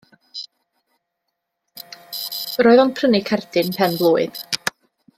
Roedd 2.67 2.83
o'n 2.87 2.97
prynu 3.01 3.23
cerdyn 3.31 3.73
pen-blwydd. 3.81 4.43